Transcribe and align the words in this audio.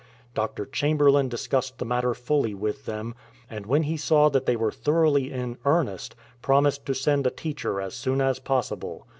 Dr. 0.33 0.65
Chamberlain 0.65 1.29
discussed 1.29 1.77
the 1.77 1.85
matter 1.85 2.15
fully 2.15 2.55
with 2.55 2.85
them, 2.87 3.13
and 3.51 3.67
when 3.67 3.83
he 3.83 3.97
saw 3.97 4.29
that 4.29 4.47
they 4.47 4.55
were 4.55 4.71
thoroughly 4.71 5.31
in 5.31 5.59
earnest, 5.63 6.15
promised 6.41 6.87
to 6.87 6.95
send 6.95 7.27
a 7.27 7.29
teacher 7.29 7.79
as 7.79 7.93
soon 7.93 8.19
as 8.19 8.39
possible. 8.39 9.05